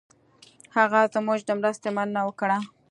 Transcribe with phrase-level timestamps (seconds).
[0.75, 2.57] هغه زموږ د مرستې مننه وکړه.